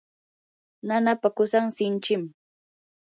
[0.87, 2.23] nanaapa qusan sinchim.